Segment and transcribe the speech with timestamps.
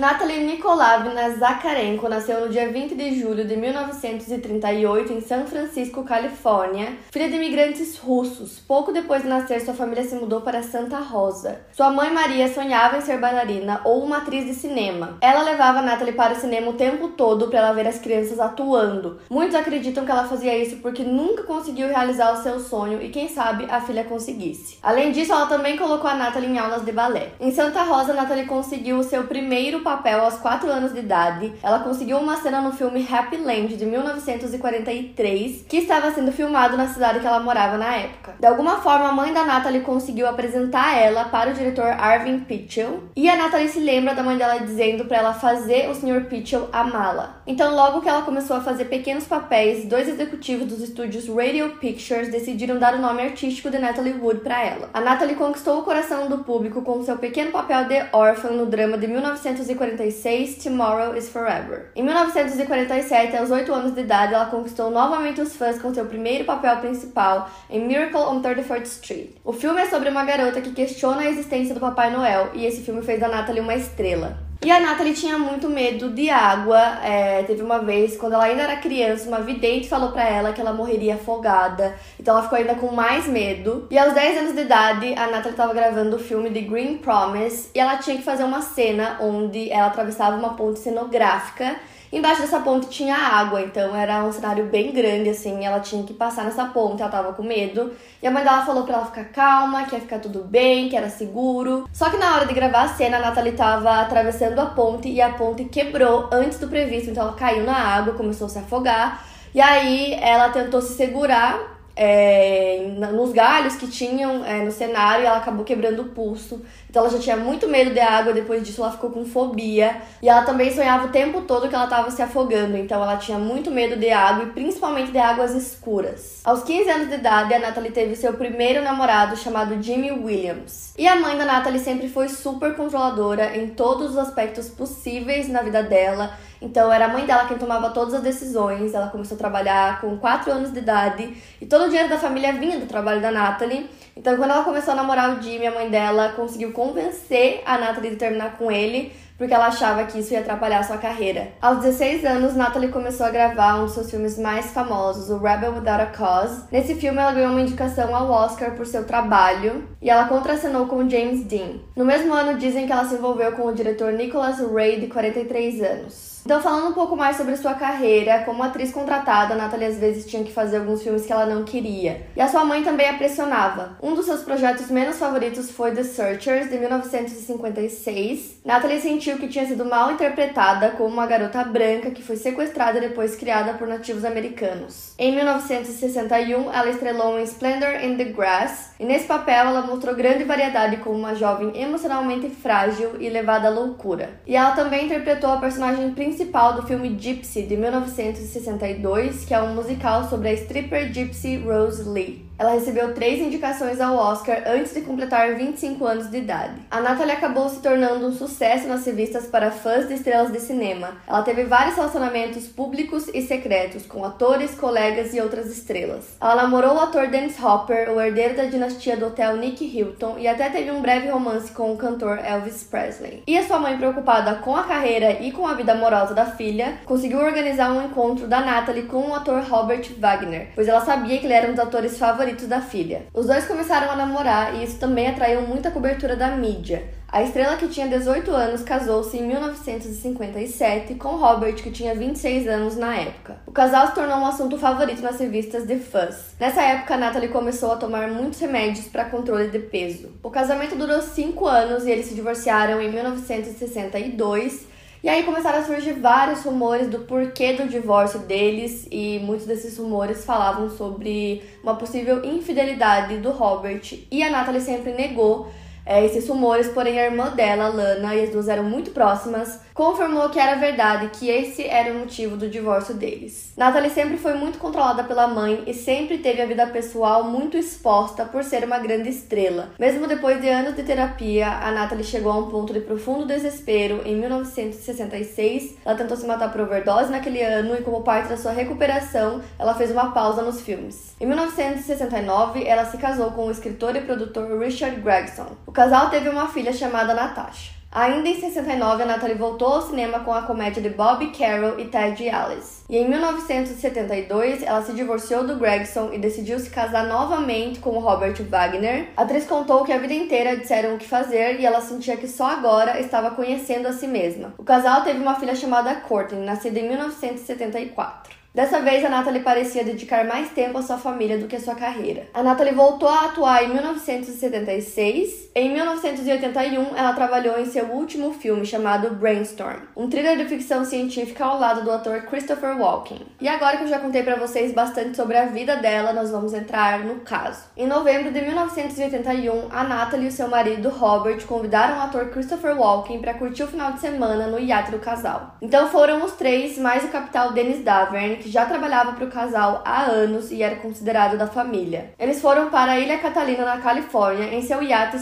[0.00, 6.94] Natalie Nikolavna Zakarenko nasceu no dia 20 de julho de 1938 em São Francisco, Califórnia,
[7.10, 8.60] filha de imigrantes russos.
[8.60, 11.60] Pouco depois de nascer, sua família se mudou para Santa Rosa.
[11.74, 15.18] Sua mãe Maria sonhava em ser bailarina ou uma atriz de cinema.
[15.20, 19.18] Ela levava Natalie para o cinema o tempo todo para ela ver as crianças atuando.
[19.28, 23.28] Muitos acreditam que ela fazia isso porque nunca conseguiu realizar o seu sonho e quem
[23.28, 24.78] sabe a filha conseguisse.
[24.82, 27.32] Além disso, ela também colocou a Natalie em aulas de balé.
[27.38, 31.52] Em Santa Rosa, Natalie conseguiu o seu primeiro papel aos 4 anos de idade.
[31.62, 36.86] Ela conseguiu uma cena no filme Happy Land de 1943, que estava sendo filmado na
[36.86, 38.34] cidade que ela morava na época.
[38.38, 43.02] De alguma forma, a mãe da Natalie conseguiu apresentar ela para o diretor Arvin Pitchell,
[43.16, 46.26] e a Natalie se lembra da mãe dela dizendo para ela fazer o Sr.
[46.28, 47.40] Pitchell amá-la.
[47.46, 52.30] Então, logo que ela começou a fazer pequenos papéis, dois executivos dos estúdios Radio Pictures
[52.30, 54.88] decidiram dar o nome artístico de Natalie Wood para ela.
[54.94, 58.96] A Natalie conquistou o coração do público com seu pequeno papel de órfã no drama
[58.96, 61.90] de 1940 1946, Tomorrow is Forever.
[61.96, 66.44] Em 1947, aos 8 anos de idade, ela conquistou novamente os fãs com seu primeiro
[66.44, 69.30] papel principal em Miracle on 34th Street.
[69.42, 72.82] O filme é sobre uma garota que questiona a existência do Papai Noel e esse
[72.82, 74.49] filme fez da Natalie uma estrela.
[74.62, 76.78] E a Natalie tinha muito medo de água.
[77.02, 80.60] É, teve uma vez, quando ela ainda era criança, uma vidente falou para ela que
[80.60, 81.96] ela morreria afogada.
[82.18, 83.86] Então ela ficou ainda com mais medo.
[83.90, 87.70] E aos 10 anos de idade, a Natalie estava gravando o filme The Green Promise.
[87.74, 91.76] E ela tinha que fazer uma cena onde ela atravessava uma ponte cenográfica
[92.12, 95.64] Embaixo dessa ponte tinha água, então era um cenário bem grande, assim.
[95.64, 97.92] Ela tinha que passar nessa ponte, ela tava com medo.
[98.20, 100.96] E a mãe dela falou pra ela ficar calma, que ia ficar tudo bem, que
[100.96, 101.88] era seguro.
[101.92, 105.20] Só que na hora de gravar a cena, a Nathalie tava atravessando a ponte e
[105.20, 109.24] a ponte quebrou antes do previsto, então ela caiu na água, começou a se afogar.
[109.54, 115.26] E aí ela tentou se segurar é, nos galhos que tinham é, no cenário e
[115.26, 116.62] ela acabou quebrando o pulso.
[116.90, 120.02] Então ela já tinha muito medo de água, depois disso ela ficou com fobia.
[120.20, 123.38] E ela também sonhava o tempo todo que ela estava se afogando, então ela tinha
[123.38, 126.40] muito medo de água e principalmente de águas escuras.
[126.42, 130.92] Aos 15 anos de idade, a Natalie teve seu primeiro namorado chamado Jimmy Williams.
[130.98, 135.62] E a mãe da Natalie sempre foi super controladora em todos os aspectos possíveis na
[135.62, 138.92] vida dela então era a mãe dela quem tomava todas as decisões.
[138.92, 142.52] Ela começou a trabalhar com 4 anos de idade e todo o dinheiro da família
[142.52, 143.88] vinha do trabalho da Natalie.
[144.14, 148.12] Então quando ela começou a namorar o Jimmy, a mãe dela conseguiu convencer a Natalie
[148.12, 151.48] de terminar com ele porque ela achava que isso ia atrapalhar sua carreira.
[151.62, 155.72] Aos 16 anos, Natalie começou a gravar um dos seus filmes mais famosos, o Rebel
[155.72, 156.64] Without a Cause.
[156.70, 161.08] Nesse filme, ela ganhou uma indicação ao Oscar por seu trabalho e ela contracenou com
[161.08, 161.80] James Dean.
[161.96, 165.82] No mesmo ano, dizem que ela se envolveu com o diretor Nicholas Ray, de 43
[165.82, 166.39] anos.
[166.44, 170.26] Então, falando um pouco mais sobre sua carreira, como atriz contratada, a Natalie às vezes
[170.26, 172.22] tinha que fazer alguns filmes que ela não queria.
[172.34, 173.96] E a sua mãe também a pressionava.
[174.02, 178.60] Um dos seus projetos menos favoritos foi The Searchers, de 1956.
[178.64, 183.02] Natalie sentiu que tinha sido mal interpretada como uma garota branca que foi sequestrada e
[183.02, 185.14] depois criada por nativos americanos.
[185.18, 190.44] Em 1961, ela estrelou em Splendor in the Grass, e nesse papel ela mostrou grande
[190.44, 194.40] variedade como uma jovem emocionalmente frágil e levada à loucura.
[194.46, 199.60] E ela também interpretou a personagem principal principal do filme Gypsy de 1962, que é
[199.60, 202.49] um musical sobre a stripper Gypsy Rose Lee.
[202.60, 206.74] Ela recebeu três indicações ao Oscar antes de completar 25 anos de idade.
[206.90, 211.16] A Natalie acabou se tornando um sucesso nas revistas para fãs de estrelas de cinema.
[211.26, 216.36] Ela teve vários relacionamentos públicos e secretos com atores, colegas e outras estrelas.
[216.38, 220.46] Ela namorou o ator Dennis Hopper, o herdeiro da dinastia do hotel Nick Hilton, e
[220.46, 223.42] até teve um breve romance com o cantor Elvis Presley.
[223.46, 226.98] E a sua mãe, preocupada com a carreira e com a vida amorosa da filha,
[227.06, 231.46] conseguiu organizar um encontro da Natalie com o ator Robert Wagner, pois ela sabia que
[231.46, 233.26] ele era um dos atores favoritos da filha.
[233.32, 237.20] Os dois começaram a namorar e isso também atraiu muita cobertura da mídia.
[237.32, 242.96] A estrela, que tinha 18 anos, casou-se em 1957 com Robert, que tinha 26 anos
[242.96, 243.60] na época.
[243.68, 246.56] O casal se tornou um assunto favorito nas revistas de fãs.
[246.58, 250.32] Nessa época, Natalie começou a tomar muitos remédios para controle de peso.
[250.42, 254.89] O casamento durou 5 anos e eles se divorciaram em 1962
[255.22, 259.98] e aí começaram a surgir vários rumores do porquê do divórcio deles, e muitos desses
[259.98, 265.70] rumores falavam sobre uma possível infidelidade do Robert, e a Natalie sempre negou.
[266.04, 270.48] É, esses rumores, porém a irmã dela, Lana, e as duas eram muito próximas, confirmou
[270.48, 273.72] que era verdade que esse era o motivo do divórcio deles.
[273.76, 278.44] Natalie sempre foi muito controlada pela mãe e sempre teve a vida pessoal muito exposta
[278.44, 279.90] por ser uma grande estrela.
[279.98, 284.22] Mesmo depois de anos de terapia, a Natalie chegou a um ponto de profundo desespero
[284.24, 285.96] em 1966.
[286.04, 289.94] Ela tentou se matar por overdose naquele ano e, como parte da sua recuperação, ela
[289.94, 291.34] fez uma pausa nos filmes.
[291.40, 295.66] Em 1969, ela se casou com o escritor e produtor Richard Gregson.
[295.90, 297.90] O casal teve uma filha chamada Natasha.
[298.12, 302.04] Ainda em 69, a Natalie voltou ao cinema com a comédia de Bobby Carroll e
[302.04, 303.04] Ted Ellis.
[303.08, 308.20] E em 1972, ela se divorciou do Gregson e decidiu se casar novamente com o
[308.20, 309.30] Robert Wagner.
[309.36, 312.46] A atriz contou que a vida inteira disseram o que fazer e ela sentia que
[312.46, 314.72] só agora estava conhecendo a si mesma.
[314.78, 318.60] O casal teve uma filha chamada Courtney, nascida em 1974.
[318.72, 321.96] Dessa vez, a Natalie parecia dedicar mais tempo à sua família do que à sua
[321.96, 322.46] carreira.
[322.54, 325.69] A Natalie voltou a atuar em 1976.
[325.72, 331.64] Em 1981, ela trabalhou em seu último filme chamado Brainstorm, um thriller de ficção científica
[331.64, 333.38] ao lado do ator Christopher Walken.
[333.60, 336.74] E agora que eu já contei para vocês bastante sobre a vida dela, nós vamos
[336.74, 337.84] entrar no caso.
[337.96, 343.40] Em novembro de 1981, a Natalie e seu marido Robert convidaram o ator Christopher Walken
[343.40, 345.76] para curtir o final de semana no iate do casal.
[345.80, 350.02] Então foram os três mais o capital Dennis Davern que já trabalhava para o casal
[350.04, 352.32] há anos e era considerado da família.
[352.40, 355.36] Eles foram para a Ilha Catalina, na Califórnia, em seu iate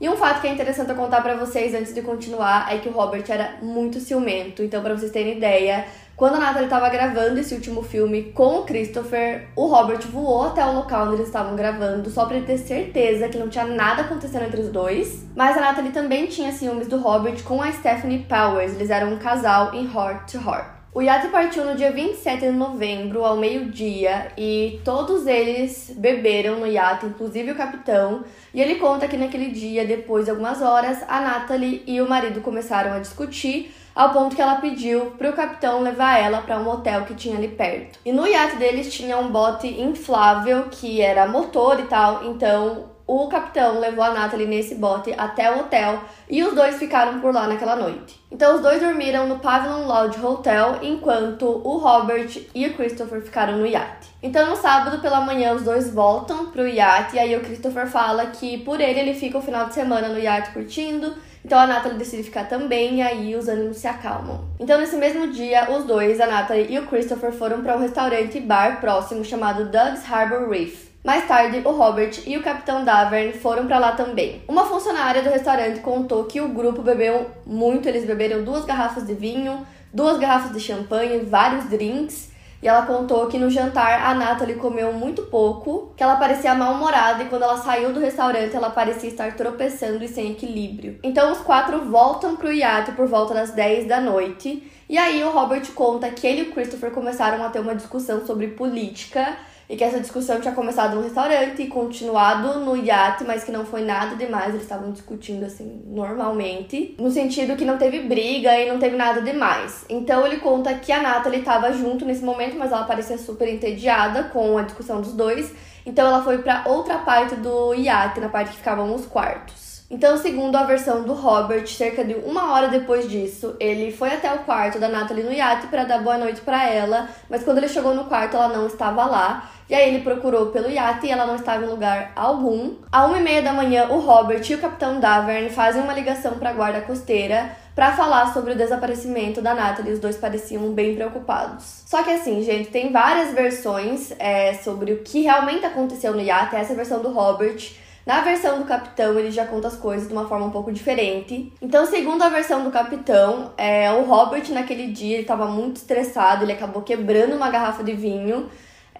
[0.00, 2.88] E um fato que é interessante eu contar para vocês antes de continuar é que
[2.88, 4.62] o Robert era muito ciumento.
[4.62, 5.84] Então, para vocês terem ideia,
[6.16, 10.64] quando a Natalie estava gravando esse último filme com o Christopher, o Robert voou até
[10.64, 14.44] o local onde eles estavam gravando só para ter certeza que não tinha nada acontecendo
[14.44, 15.24] entre os dois.
[15.34, 18.74] Mas a Natalie também tinha ciúmes do Robert com a Stephanie Powers.
[18.74, 20.79] Eles eram um casal em Heart to Heart.
[20.92, 26.66] O iate partiu no dia 27 de novembro, ao meio-dia, e todos eles beberam no
[26.66, 28.24] iate, inclusive o capitão.
[28.52, 32.40] E ele conta que naquele dia, depois de algumas horas, a Natalie e o marido
[32.40, 36.68] começaram a discutir, ao ponto que ela pediu para o capitão levar ela para um
[36.68, 38.00] hotel que tinha ali perto.
[38.04, 43.26] E no iate deles tinha um bote inflável que era motor e tal, então o
[43.26, 45.98] capitão levou a Natalie nesse bote até o hotel
[46.28, 48.20] e os dois ficaram por lá naquela noite.
[48.30, 53.56] Então os dois dormiram no Pavilion Lodge Hotel, enquanto o Robert e o Christopher ficaram
[53.56, 54.08] no iate.
[54.22, 58.26] Então no sábado pela manhã os dois voltam pro iate e aí o Christopher fala
[58.26, 61.12] que por ele ele fica o final de semana no iate curtindo.
[61.44, 64.44] Então a Natalie decide ficar também e aí os ânimos se acalmam.
[64.60, 68.38] Então nesse mesmo dia, os dois, a Natalie e o Christopher, foram para um restaurante
[68.38, 70.89] e bar próximo chamado Doug's Harbor Reef.
[71.02, 74.42] Mais tarde, o Robert e o Capitão Davern foram para lá também.
[74.46, 79.14] Uma funcionária do restaurante contou que o grupo bebeu muito, eles beberam duas garrafas de
[79.14, 82.28] vinho, duas garrafas de champanhe, vários drinks.
[82.62, 87.22] E ela contou que no jantar a Natalie comeu muito pouco, que ela parecia mal-humorada
[87.22, 90.98] e quando ela saiu do restaurante ela parecia estar tropeçando e sem equilíbrio.
[91.02, 94.70] Então os quatro voltam pro iate por volta das 10 da noite.
[94.86, 98.26] E aí o Robert conta que ele e o Christopher começaram a ter uma discussão
[98.26, 99.38] sobre política
[99.70, 103.64] e que essa discussão tinha começado no restaurante e continuado no iate, mas que não
[103.64, 108.68] foi nada demais, eles estavam discutindo assim normalmente, no sentido que não teve briga e
[108.68, 109.84] não teve nada demais.
[109.88, 114.24] Então ele conta que a Natalie estava junto nesse momento, mas ela parecia super entediada
[114.24, 115.54] com a discussão dos dois,
[115.86, 119.79] então ela foi para outra parte do iate, na parte que ficavam os quartos.
[119.90, 124.32] Então, segundo a versão do Robert, cerca de uma hora depois disso, ele foi até
[124.32, 127.68] o quarto da Natalie no iate para dar boa noite para ela, mas quando ele
[127.68, 129.50] chegou no quarto, ela não estava lá.
[129.68, 132.76] E aí ele procurou pelo iate e ela não estava em lugar algum.
[132.90, 136.38] À uma e meia da manhã, o Robert e o capitão Davern fazem uma ligação
[136.38, 139.92] para a guarda costeira para falar sobre o desaparecimento da Natalie.
[139.92, 141.82] Os dois pareciam bem preocupados.
[141.86, 146.54] Só que assim, gente, tem várias versões é, sobre o que realmente aconteceu no iate.
[146.54, 147.72] Essa é a versão do Robert.
[148.06, 151.52] Na versão do capitão, ele já conta as coisas de uma forma um pouco diferente.
[151.60, 156.44] Então, segundo a versão do capitão, é, o Robert naquele dia ele estava muito estressado,
[156.44, 158.48] ele acabou quebrando uma garrafa de vinho.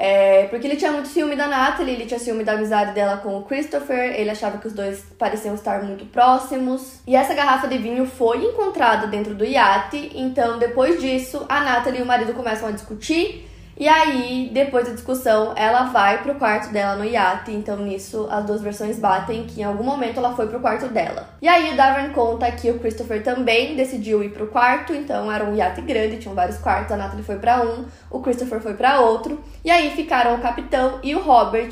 [0.03, 3.37] É, porque ele tinha muito ciúme da Natalie, ele tinha ciúme da amizade dela com
[3.37, 7.03] o Christopher, ele achava que os dois pareciam estar muito próximos.
[7.07, 12.01] E essa garrafa de vinho foi encontrada dentro do iate, então depois disso, a Natalie
[12.01, 13.47] e o marido começam a discutir
[13.81, 17.51] e aí, depois da discussão, ela vai pro quarto dela no iate.
[17.51, 21.31] Então, nisso, as duas versões batem que em algum momento ela foi pro quarto dela.
[21.41, 24.93] E aí, o Davern conta que o Christopher também decidiu ir pro quarto.
[24.93, 26.93] Então, era um iate grande, tinham vários quartos.
[26.93, 29.43] A Natalie foi para um, o Christopher foi para outro.
[29.65, 31.71] E aí, ficaram o capitão e o Robert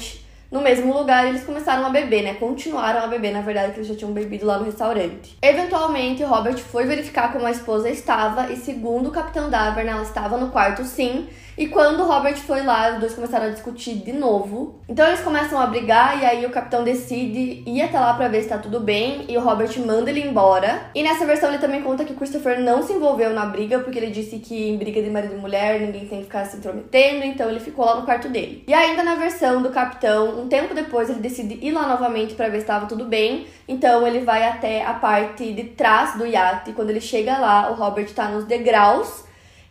[0.50, 2.35] no mesmo lugar eles começaram a beber, né?
[2.35, 5.37] Continuaram a beber, na verdade, que eles já tinham bebido lá no restaurante.
[5.43, 10.38] Eventualmente, Robert foi verificar como a esposa estava e, segundo o capitão Davern, ela estava
[10.38, 11.29] no quarto sim.
[11.59, 14.81] E quando o Robert foi lá, os dois começaram a discutir de novo.
[14.88, 18.45] Então eles começam a brigar e aí o capitão decide ir até lá para ver
[18.45, 20.88] se tá tudo bem e o Robert manda ele embora.
[20.95, 24.12] E nessa versão ele também conta que Christopher não se envolveu na briga porque ele
[24.12, 27.50] disse que em briga de marido e mulher ninguém tem que ficar se intrometendo, então
[27.50, 28.62] ele ficou lá no quarto dele.
[28.69, 32.47] E ainda na versão do capitão, um tempo depois ele decide ir lá novamente para
[32.47, 33.49] ver se estava tudo bem.
[33.67, 36.71] Então ele vai até a parte de trás do iate.
[36.71, 39.25] Quando ele chega lá, o Robert tá nos degraus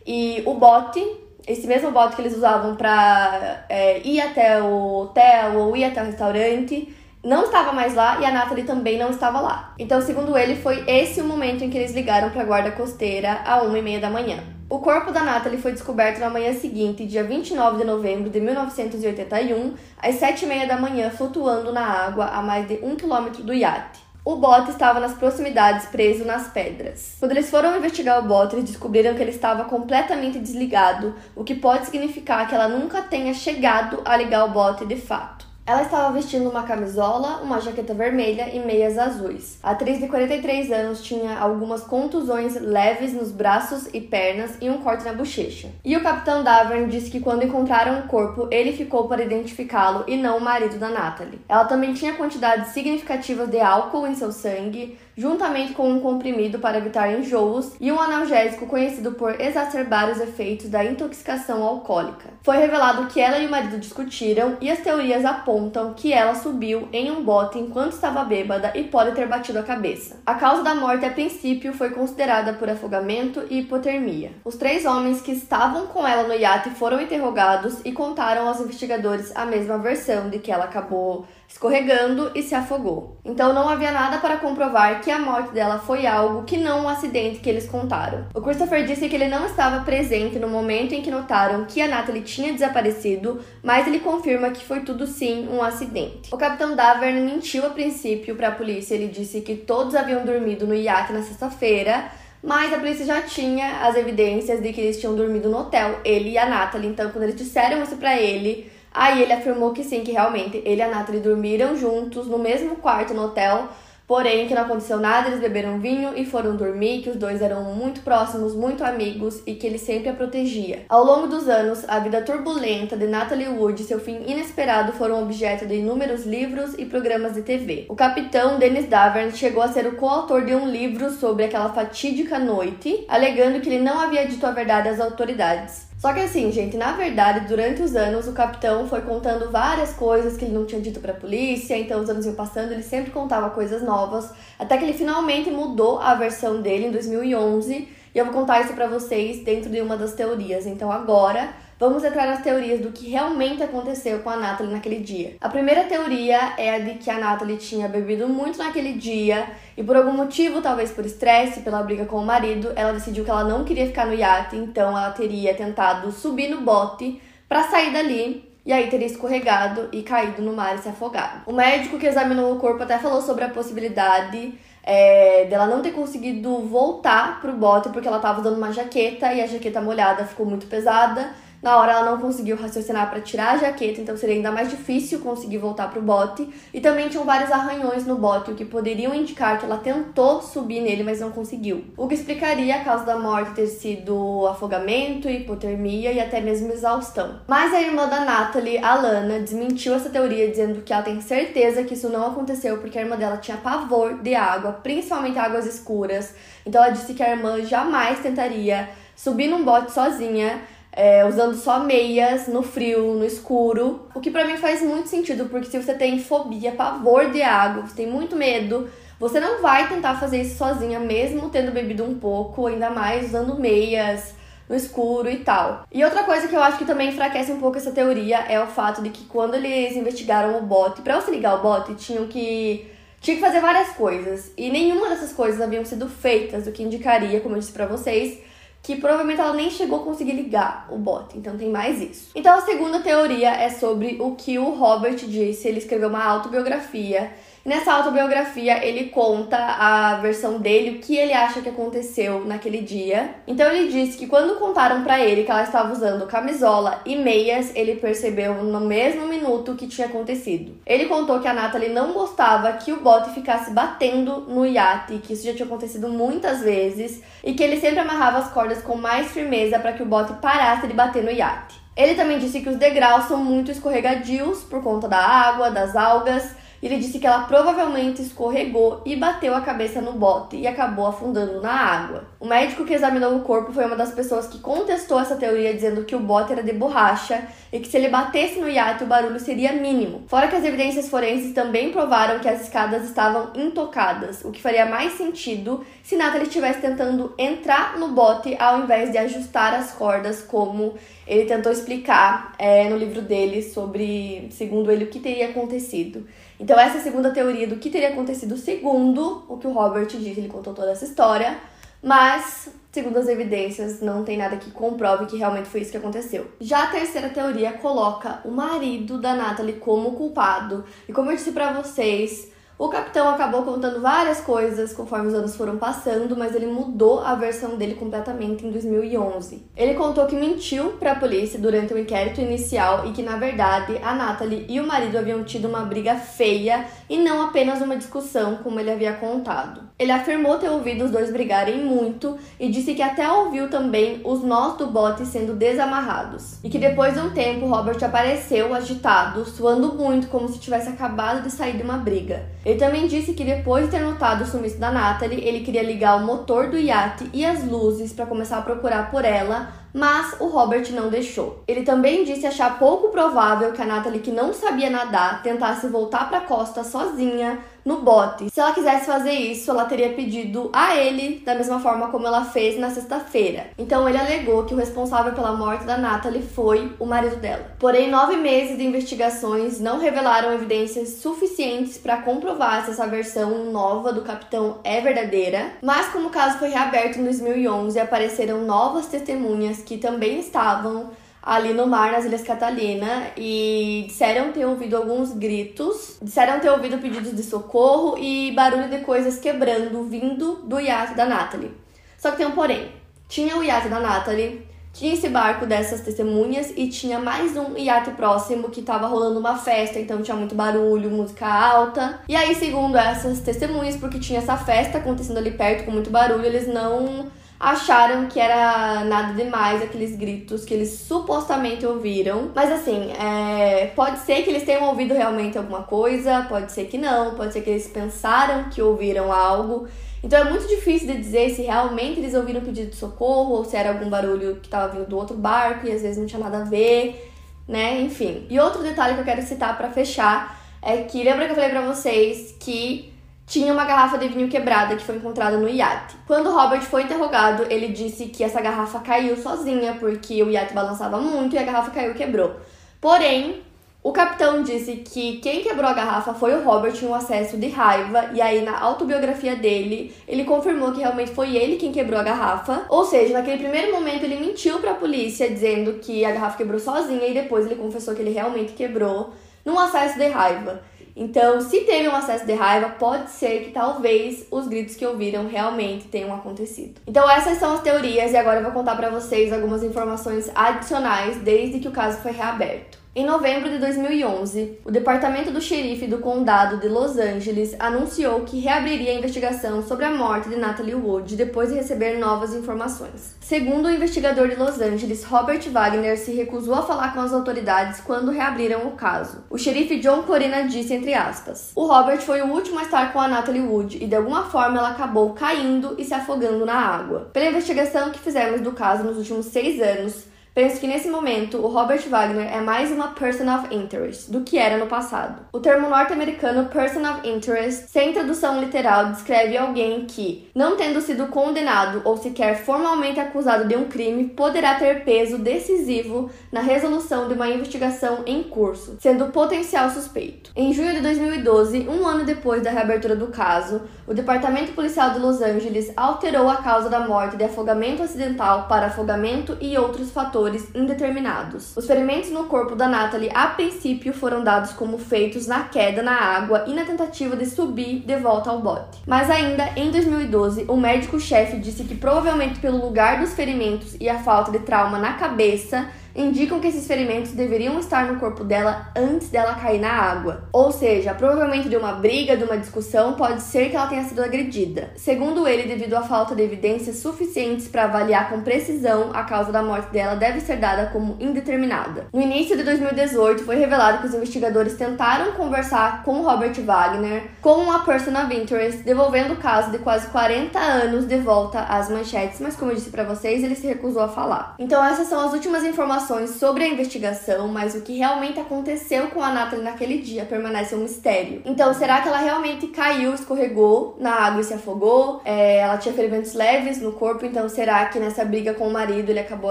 [0.06, 5.58] e o bote esse mesmo bote que eles usavam para é, ir até o hotel
[5.58, 9.40] ou ir até o restaurante não estava mais lá e a Natalie também não estava
[9.40, 9.74] lá.
[9.78, 13.40] Então, segundo ele, foi esse o momento em que eles ligaram para a guarda costeira
[13.44, 14.38] a uma e meia da manhã.
[14.70, 19.74] O corpo da Natalie foi descoberto na manhã seguinte, dia 29 de novembro de 1981,
[20.00, 23.54] às sete e meia da manhã, flutuando na água a mais de um quilômetro do
[23.54, 24.07] iate.
[24.28, 27.16] O bote estava nas proximidades, preso nas pedras.
[27.18, 31.54] Quando eles foram investigar o bote, eles descobriram que ele estava completamente desligado, o que
[31.54, 35.47] pode significar que ela nunca tenha chegado a ligar o bote de fato.
[35.68, 39.58] Ela estava vestindo uma camisola, uma jaqueta vermelha e meias azuis.
[39.62, 44.78] A atriz de 43 anos tinha algumas contusões leves nos braços e pernas e um
[44.78, 45.68] corte na bochecha.
[45.84, 50.16] E o capitão Davern disse que quando encontraram o corpo, ele ficou para identificá-lo e
[50.16, 51.38] não o marido da Natalie.
[51.46, 56.78] Ela também tinha quantidades significativas de álcool em seu sangue, juntamente com um comprimido para
[56.78, 62.30] evitar enjoos e um analgésico conhecido por exacerbar os efeitos da intoxicação alcoólica.
[62.44, 66.88] Foi revelado que ela e o marido discutiram e as teorias apontam que ela subiu
[66.92, 70.20] em um bote enquanto estava bêbada e pode ter batido a cabeça.
[70.24, 74.30] A causa da morte, a princípio, foi considerada por afogamento e hipotermia.
[74.44, 79.32] Os três homens que estavam com ela no iate foram interrogados e contaram aos investigadores
[79.34, 83.16] a mesma versão de que ela acabou escorregando e se afogou.
[83.24, 86.88] Então não havia nada para comprovar que a morte dela foi algo que não um
[86.88, 88.26] acidente que eles contaram.
[88.34, 91.88] O Christopher disse que ele não estava presente no momento em que notaram que a
[91.88, 96.32] Natalie tinha desaparecido, mas ele confirma que foi tudo sim um acidente.
[96.32, 100.66] O capitão Davern mentiu a princípio para a polícia, ele disse que todos haviam dormido
[100.66, 102.10] no iate na sexta-feira,
[102.42, 106.30] mas a polícia já tinha as evidências de que eles tinham dormido no hotel, ele
[106.30, 106.88] e a Natalie.
[106.88, 110.80] Então, quando eles disseram isso para ele, Aí ele afirmou que sim, que realmente ele
[110.80, 113.68] e a Natalie dormiram juntos no mesmo quarto no hotel,
[114.06, 117.62] porém que não aconteceu nada, eles beberam vinho e foram dormir, que os dois eram
[117.74, 120.86] muito próximos, muito amigos e que ele sempre a protegia.
[120.88, 125.22] Ao longo dos anos, a vida turbulenta de Natalie Wood e seu fim inesperado foram
[125.22, 127.84] objeto de inúmeros livros e programas de TV.
[127.88, 132.38] O capitão Dennis Davern chegou a ser o coautor de um livro sobre aquela fatídica
[132.38, 135.87] noite, alegando que ele não havia dito a verdade às autoridades.
[135.98, 140.36] Só que assim, gente, na verdade, durante os anos, o capitão foi contando várias coisas
[140.36, 143.50] que ele não tinha dito pra polícia, então os anos iam passando, ele sempre contava
[143.50, 148.32] coisas novas, até que ele finalmente mudou a versão dele em 2011, e eu vou
[148.32, 150.66] contar isso pra vocês dentro de uma das teorias.
[150.66, 155.36] Então agora, Vamos entrar nas teorias do que realmente aconteceu com a Natalie naquele dia.
[155.40, 159.84] A primeira teoria é a de que a Natalie tinha bebido muito naquele dia e
[159.84, 163.44] por algum motivo, talvez por estresse, pela briga com o marido, ela decidiu que ela
[163.44, 168.52] não queria ficar no iate, então ela teria tentado subir no bote para sair dali
[168.66, 171.42] e aí teria escorregado e caído no mar e se afogado.
[171.46, 175.92] O médico que examinou o corpo até falou sobre a possibilidade é, dela não ter
[175.92, 180.44] conseguido voltar pro bote porque ela tava usando uma jaqueta e a jaqueta molhada ficou
[180.44, 184.52] muito pesada na hora ela não conseguiu raciocinar para tirar a jaqueta, então seria ainda
[184.52, 186.48] mais difícil conseguir voltar pro bote.
[186.72, 190.80] E também tinham vários arranhões no bote, o que poderiam indicar que ela tentou subir
[190.80, 191.84] nele, mas não conseguiu.
[191.96, 197.40] O que explicaria a causa da morte ter sido afogamento, hipotermia e até mesmo exaustão.
[197.48, 201.94] Mas a irmã da Natalie, Alana, desmentiu essa teoria dizendo que ela tem certeza que
[201.94, 206.34] isso não aconteceu porque a irmã dela tinha pavor de água, principalmente águas escuras.
[206.64, 210.60] Então ela disse que a irmã jamais tentaria subir num bote sozinha
[210.98, 214.08] é, usando só meias no frio, no escuro.
[214.12, 217.86] O que para mim faz muito sentido, porque se você tem fobia, pavor de água,
[217.86, 218.90] você tem muito medo,
[219.20, 223.54] você não vai tentar fazer isso sozinha, mesmo tendo bebido um pouco, ainda mais usando
[223.60, 224.34] meias
[224.68, 225.84] no escuro e tal.
[225.92, 228.66] E outra coisa que eu acho que também enfraquece um pouco essa teoria é o
[228.66, 232.90] fato de que quando eles investigaram o bote, para você ligar o bote, tinham que
[233.20, 237.40] tinha que fazer várias coisas e nenhuma dessas coisas haviam sido feitas, o que indicaria,
[237.40, 238.38] como eu disse para vocês,
[238.82, 242.30] que provavelmente ela nem chegou a conseguir ligar o bot, então tem mais isso.
[242.34, 247.32] Então a segunda teoria é sobre o que o Robert disse, ele escreveu uma autobiografia.
[247.68, 253.34] Nessa autobiografia, ele conta a versão dele, o que ele acha que aconteceu naquele dia.
[253.46, 257.70] Então ele disse que quando contaram para ele que ela estava usando camisola e meias,
[257.76, 260.78] ele percebeu no mesmo minuto o que tinha acontecido.
[260.86, 265.34] Ele contou que a Natalie não gostava que o bote ficasse batendo no iate, que
[265.34, 269.30] isso já tinha acontecido muitas vezes, e que ele sempre amarrava as cordas com mais
[269.30, 271.78] firmeza para que o bote parasse de bater no iate.
[271.94, 276.56] Ele também disse que os degraus são muito escorregadios por conta da água, das algas
[276.82, 281.60] ele disse que ela provavelmente escorregou e bateu a cabeça no bote e acabou afundando
[281.60, 282.24] na água.
[282.38, 286.04] O médico que examinou o corpo foi uma das pessoas que contestou essa teoria, dizendo
[286.04, 287.42] que o bote era de borracha
[287.72, 290.22] e que se ele batesse no iate o barulho seria mínimo.
[290.28, 294.86] Fora que as evidências forenses também provaram que as escadas estavam intocadas, o que faria
[294.86, 300.42] mais sentido se Natalie estivesse tentando entrar no bote ao invés de ajustar as cordas,
[300.42, 300.94] como
[301.26, 306.26] ele tentou explicar é, no livro dele sobre, segundo ele, o que teria acontecido.
[306.60, 310.06] Então, essa é a segunda teoria do que teria acontecido segundo o que o Robert
[310.06, 310.40] disse.
[310.40, 311.56] Ele contou toda essa história,
[312.02, 316.46] mas, segundo as evidências, não tem nada que comprove que realmente foi isso que aconteceu.
[316.60, 320.84] Já a terceira teoria coloca o marido da Natalie como culpado.
[321.08, 325.56] E como eu disse para vocês, o capitão acabou contando várias coisas conforme os anos
[325.56, 329.66] foram passando, mas ele mudou a versão dele completamente em 2011.
[329.76, 333.98] Ele contou que mentiu para a polícia durante o inquérito inicial e que, na verdade,
[334.00, 338.58] a Natalie e o marido haviam tido uma briga feia e não apenas uma discussão,
[338.58, 339.87] como ele havia contado.
[339.98, 344.44] Ele afirmou ter ouvido os dois brigarem muito e disse que até ouviu também os
[344.44, 346.58] nós do bote sendo desamarrados.
[346.62, 351.42] E que depois de um tempo, Robert apareceu agitado, suando muito, como se tivesse acabado
[351.42, 352.46] de sair de uma briga.
[352.64, 356.16] Ele também disse que depois de ter notado o sumiço da Natalie, ele queria ligar
[356.16, 360.46] o motor do iate e as luzes para começar a procurar por ela, mas o
[360.46, 361.62] Robert não deixou.
[361.66, 366.28] Ele também disse achar pouco provável que a Natalie, que não sabia nadar, tentasse voltar
[366.28, 368.50] para a costa sozinha no bote.
[368.50, 372.44] Se ela quisesse fazer isso, ela teria pedido a ele da mesma forma como ela
[372.44, 373.68] fez na sexta-feira.
[373.78, 377.72] Então ele alegou que o responsável pela morte da Natalie foi o marido dela.
[377.78, 384.12] Porém, nove meses de investigações não revelaram evidências suficientes para comprovar se essa versão nova
[384.12, 385.72] do capitão é verdadeira.
[385.80, 391.10] Mas como o caso foi reaberto em 2011, apareceram novas testemunhas que também estavam
[391.42, 396.98] ali no mar, nas Ilhas Catalina, e disseram ter ouvido alguns gritos, disseram ter ouvido
[396.98, 401.70] pedidos de socorro e barulho de coisas quebrando vindo do iate da Natalie.
[402.18, 402.92] Só que tem um porém.
[403.28, 408.10] Tinha o iate da Natalie, tinha esse barco dessas testemunhas e tinha mais um iate
[408.10, 412.20] próximo que tava rolando uma festa, então tinha muito barulho, música alta.
[412.28, 416.44] E aí, segundo essas testemunhas, porque tinha essa festa acontecendo ali perto com muito barulho,
[416.44, 422.50] eles não acharam que era nada demais aqueles gritos que eles supostamente ouviram.
[422.54, 426.96] Mas assim, é, pode ser que eles tenham ouvido realmente alguma coisa, pode ser que
[426.96, 429.88] não, pode ser que eles pensaram que ouviram algo.
[430.22, 433.76] Então é muito difícil de dizer se realmente eles ouviram pedido de socorro ou se
[433.76, 436.58] era algum barulho que estava vindo do outro barco e às vezes não tinha nada
[436.58, 437.32] a ver,
[437.66, 438.00] né?
[438.00, 438.46] Enfim.
[438.50, 441.70] E outro detalhe que eu quero citar para fechar é que lembra que eu falei
[441.70, 443.12] para vocês que
[443.48, 446.14] tinha uma garrafa de vinho quebrada que foi encontrada no iate.
[446.26, 451.18] Quando Robert foi interrogado, ele disse que essa garrafa caiu sozinha porque o iate balançava
[451.18, 452.60] muito e a garrafa caiu e quebrou.
[453.00, 453.62] Porém,
[454.08, 457.68] o capitão disse que quem quebrou a garrafa foi o Robert em um acesso de
[457.68, 462.22] raiva, e aí na autobiografia dele, ele confirmou que realmente foi ele quem quebrou a
[462.22, 462.86] garrafa.
[462.88, 466.80] Ou seja, naquele primeiro momento ele mentiu para a polícia dizendo que a garrafa quebrou
[466.80, 470.80] sozinha e depois ele confessou que ele realmente quebrou num acesso de raiva.
[471.14, 475.48] Então, se teve um acesso de raiva, pode ser que talvez os gritos que ouviram
[475.48, 476.98] realmente tenham acontecido.
[477.06, 481.36] Então, essas são as teorias e agora eu vou contar para vocês algumas informações adicionais
[481.38, 482.98] desde que o caso foi reaberto.
[483.16, 488.60] Em novembro de 2011, o Departamento do Xerife do Condado de Los Angeles anunciou que
[488.60, 493.34] reabriria a investigação sobre a morte de Natalie Wood depois de receber novas informações.
[493.40, 497.98] Segundo o investigador de Los Angeles, Robert Wagner se recusou a falar com as autoridades
[498.02, 499.42] quando reabriram o caso.
[499.48, 503.20] O xerife John Corina disse entre aspas: "O Robert foi o último a estar com
[503.20, 507.30] a Natalie Wood e de alguma forma ela acabou caindo e se afogando na água.
[507.32, 511.68] Pela investigação que fizemos do caso nos últimos seis anos, Penso que nesse momento o
[511.68, 515.42] Robert Wagner é mais uma person of interest do que era no passado.
[515.52, 521.28] O termo norte-americano person of interest, sem tradução literal, descreve alguém que, não tendo sido
[521.28, 527.34] condenado ou sequer formalmente acusado de um crime, poderá ter peso decisivo na resolução de
[527.34, 530.50] uma investigação em curso, sendo potencial suspeito.
[530.56, 535.18] Em junho de 2012, um ano depois da reabertura do caso, o Departamento Policial de
[535.18, 540.66] Los Angeles alterou a causa da morte de afogamento acidental para afogamento e outros fatores
[540.74, 541.76] indeterminados.
[541.76, 546.14] Os ferimentos no corpo da Natalie, a princípio, foram dados como feitos na queda na
[546.14, 549.02] água e na tentativa de subir de volta ao bote.
[549.06, 554.18] Mas ainda em 2012, o médico-chefe disse que provavelmente pelo lugar dos ferimentos e a
[554.20, 555.86] falta de trauma na cabeça,
[556.18, 560.48] indicam que esses ferimentos deveriam estar no corpo dela antes dela cair na água.
[560.52, 564.22] Ou seja, provavelmente de uma briga, de uma discussão, pode ser que ela tenha sido
[564.22, 564.90] agredida.
[564.96, 569.62] Segundo ele, devido à falta de evidências suficientes para avaliar com precisão, a causa da
[569.62, 572.06] morte dela deve ser dada como indeterminada.
[572.12, 577.70] No início de 2018, foi revelado que os investigadores tentaram conversar com Robert Wagner, com
[577.70, 582.40] a Person of Interest, devolvendo o caso de quase 40 anos de volta às manchetes,
[582.40, 584.56] mas como eu disse para vocês, ele se recusou a falar.
[584.58, 589.08] Então essas são as últimas informações informações sobre a investigação, mas o que realmente aconteceu
[589.08, 591.42] com a Natalie naquele dia permanece um mistério.
[591.44, 595.20] Então, será que ela realmente caiu, escorregou na água e se afogou?
[595.24, 599.10] É, ela tinha ferimentos leves no corpo, então será que nessa briga com o marido
[599.10, 599.50] ele acabou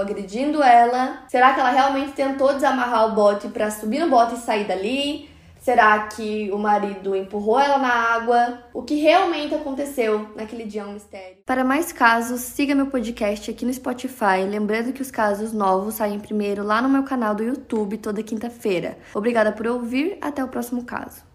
[0.00, 1.22] agredindo ela?
[1.28, 5.37] Será que ela realmente tentou desamarrar o bote para subir no bote e sair dali?
[5.68, 8.58] Será que o marido empurrou ela na água?
[8.72, 11.36] O que realmente aconteceu naquele dia é um mistério.
[11.44, 14.46] Para mais casos, siga meu podcast aqui no Spotify.
[14.48, 18.96] Lembrando que os casos novos saem primeiro lá no meu canal do YouTube toda quinta-feira.
[19.12, 21.27] Obrigada por ouvir, até o próximo caso.